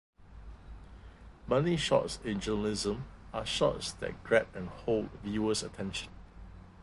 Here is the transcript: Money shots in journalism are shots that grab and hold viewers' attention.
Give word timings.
Money 1.45 1.77
shots 1.77 2.17
in 2.23 2.39
journalism 2.39 3.05
are 3.31 3.45
shots 3.45 3.91
that 3.93 4.23
grab 4.23 4.47
and 4.55 4.67
hold 4.69 5.11
viewers' 5.23 5.61
attention. 5.61 6.09